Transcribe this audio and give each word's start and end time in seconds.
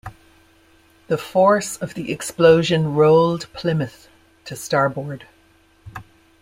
The 1.09 1.17
force 1.19 1.77
of 1.77 1.93
the 1.93 2.11
explosion 2.11 2.95
rolled 2.95 3.45
"Plymouth" 3.53 4.07
to 4.45 4.55
starboard. 4.55 5.27